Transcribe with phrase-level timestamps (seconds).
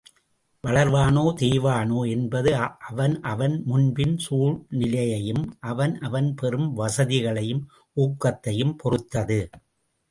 [0.63, 2.51] வளர்வானோ தேய்வானோ என்பது
[2.89, 7.63] அவன் அவன், முன்பின் சூழ்நிலையையும் அவன் அவன் பெறும் வசதிகளையும்
[7.97, 9.41] ஊக்கத்தையும் பொறுத்தது.